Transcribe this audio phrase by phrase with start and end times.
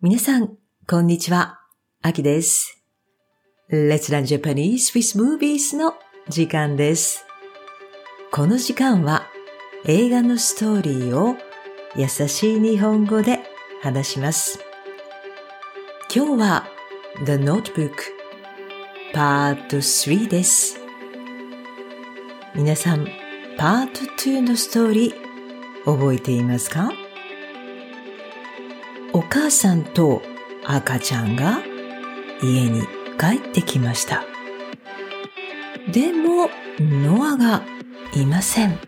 [0.00, 0.56] 皆さん、
[0.86, 1.58] こんにちは。
[2.02, 2.84] あきです。
[3.68, 5.94] Let's Learn Japanese with Movies の
[6.28, 7.26] 時間です。
[8.30, 9.26] この時間は
[9.86, 11.34] 映画のストーリーを
[11.96, 13.40] 優しい日本語で
[13.82, 14.60] 話します。
[16.14, 16.68] 今日は
[17.26, 17.90] The Notebook
[19.12, 20.78] Part 3です。
[22.54, 23.04] 皆さん、
[23.56, 26.92] パート2のストーリー覚えていますか？
[29.12, 30.22] お母さんと
[30.64, 31.60] 赤ちゃんが
[32.42, 32.82] 家に
[33.18, 34.24] 帰ってきました。
[35.90, 37.62] でも、ノアが
[38.14, 38.78] いません。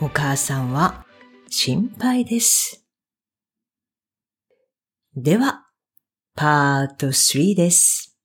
[0.00, 1.04] お母さんは
[1.50, 2.84] 心配です。
[5.14, 5.66] では、
[6.34, 8.18] パート3です。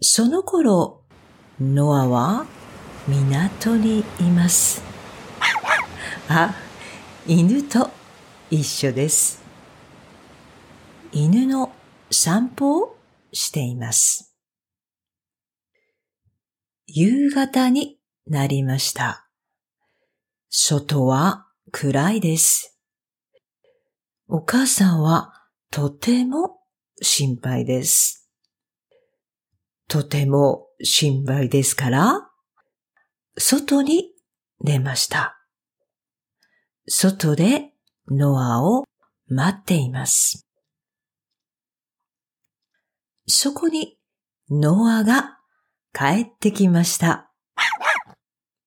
[0.00, 1.04] その頃、
[1.60, 2.46] ノアは
[3.06, 4.93] 港にいます。
[6.28, 6.54] あ、
[7.26, 7.90] 犬と
[8.50, 9.42] 一緒です。
[11.12, 11.72] 犬の
[12.10, 12.96] 散歩を
[13.32, 14.34] しています。
[16.86, 19.28] 夕方になりました。
[20.48, 22.80] 外は暗いです。
[24.26, 25.32] お母さんは
[25.70, 26.60] とても
[27.02, 28.30] 心配です。
[29.88, 32.30] とても心配ですから、
[33.36, 34.14] 外に
[34.60, 35.43] 出ました。
[36.86, 37.72] 外で
[38.10, 38.84] ノアを
[39.28, 40.46] 待っています。
[43.26, 43.98] そこに
[44.50, 45.38] ノアが
[45.94, 47.30] 帰ってきました。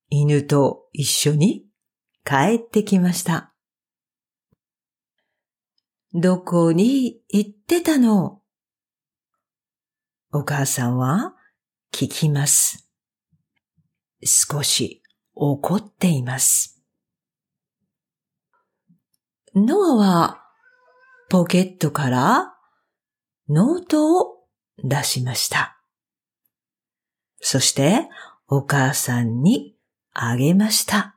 [0.10, 1.66] 犬と一緒に
[2.26, 3.54] 帰ってきました。
[6.14, 8.42] どこに行ってたの？
[10.32, 11.36] お母さんは
[11.94, 12.90] 聞きます。
[14.24, 15.04] 少し
[15.36, 16.77] 怒っています。
[19.66, 20.44] ノアは
[21.30, 22.54] ポケットから
[23.50, 24.44] ノートを
[24.84, 25.80] 出しました。
[27.40, 28.08] そして
[28.48, 29.76] お母さんに
[30.14, 31.16] あげました。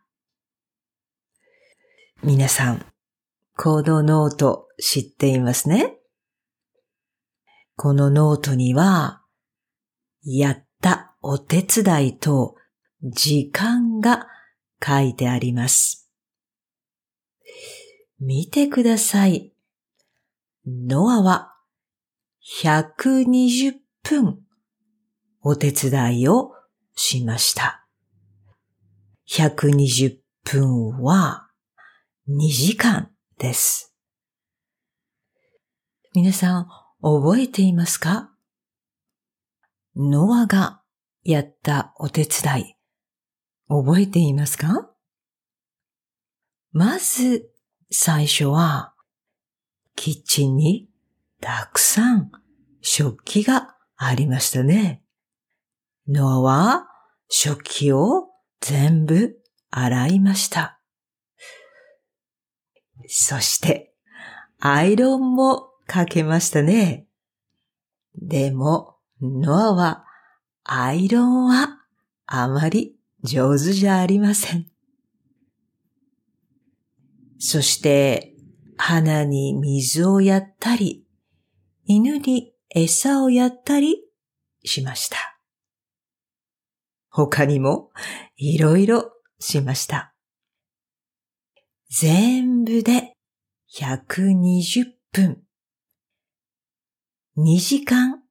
[2.22, 2.84] 皆さん、
[3.56, 5.97] このノート知っていますね？
[7.76, 9.22] このノートには、
[10.22, 12.56] やったお手伝いと
[13.03, 14.26] 時間が
[14.84, 16.00] 書いてあります。
[18.20, 19.54] 見てください。
[20.66, 21.54] ノアは
[22.62, 23.72] 120
[24.03, 24.41] 分
[25.41, 26.53] お手伝いを
[26.94, 27.86] しました。
[29.26, 31.48] 120分は
[32.28, 33.94] 2時間です。
[36.12, 36.69] 皆さん
[37.00, 38.31] 覚えていますか？
[39.97, 40.82] ノアが
[41.22, 42.76] やったお手伝い
[43.69, 44.91] 覚えていますか？
[46.72, 47.50] まず
[47.90, 48.94] 最初は、
[49.96, 50.88] キッチンに
[51.40, 52.30] たくさん
[52.80, 55.02] 食器がありましたね。
[56.08, 56.86] ノアは
[57.28, 58.28] 食器を
[58.60, 59.36] 全部
[59.70, 60.80] 洗いました。
[63.08, 63.92] そして、
[64.60, 67.08] アイロンもかけましたね。
[68.14, 70.04] でも、ノアは
[70.62, 71.80] アイロンは
[72.26, 74.69] あまり上手じゃありません。
[77.42, 78.34] そして、
[78.76, 81.06] 花に水をやったり、
[81.84, 83.96] 犬に餌をやったり
[84.62, 85.16] しました。
[87.08, 87.90] 他にも
[88.36, 90.14] いろいろしました。
[91.88, 93.16] 全部で
[93.74, 95.42] 120分。
[97.38, 98.22] 2時間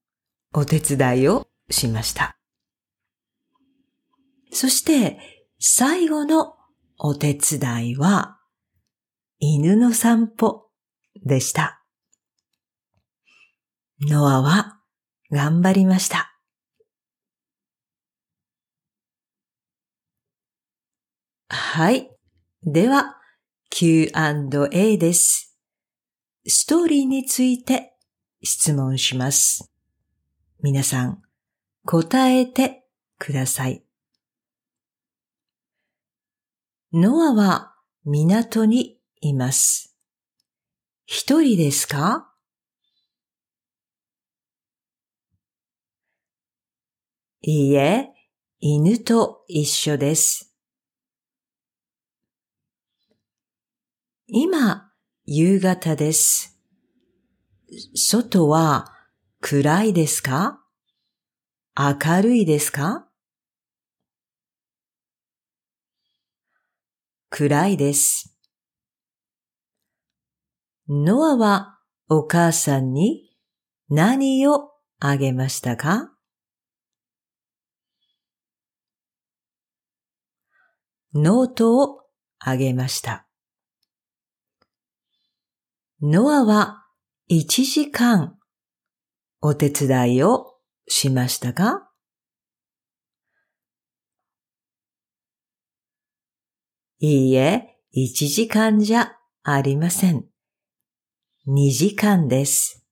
[0.53, 2.37] お手伝いをしました。
[4.51, 5.19] そして
[5.59, 6.53] 最後の
[6.99, 8.38] お手伝いは
[9.41, 10.69] 犬の散歩
[11.25, 11.81] でした。
[14.01, 14.81] ノアは
[15.31, 16.37] 頑張りました。
[21.47, 22.11] はい。
[22.63, 23.15] では、
[23.69, 25.57] Q&A です。
[26.45, 27.93] ストーリーについて
[28.43, 29.71] 質問します。
[30.61, 31.21] 皆さん、
[31.85, 32.83] 答えて
[33.17, 33.85] ください。
[36.91, 39.95] ノアは港にいます。
[41.05, 42.25] 一人ですか？
[47.41, 48.09] いいえ、
[48.59, 50.53] 犬と一緒です。
[54.27, 54.91] 今、
[55.25, 56.59] 夕方です。
[57.95, 58.93] 外は
[59.41, 60.63] 暗いですか？
[61.75, 63.07] 明るいですか？
[67.29, 68.38] 暗いです。
[70.91, 71.77] ノアは
[72.09, 73.29] お母さんに
[73.89, 76.09] 何をあげましたか？
[81.13, 82.01] ノートを
[82.39, 83.27] あげました。
[86.01, 86.87] ノアは
[87.29, 88.39] 1時間
[89.41, 90.55] お手伝いを
[90.87, 91.91] しましたか？
[96.97, 99.11] いいえ、1時間じゃ
[99.43, 100.25] ありません。
[101.51, 102.85] 2時間です。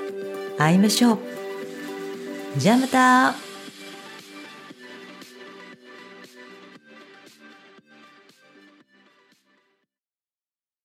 [0.57, 1.19] 会いましょう。
[2.57, 3.42] じゃあまた